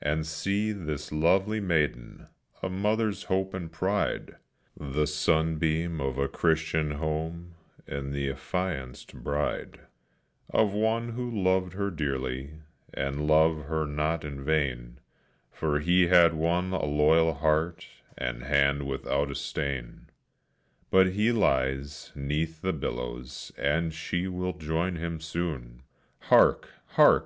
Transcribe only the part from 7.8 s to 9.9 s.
and the affianced bride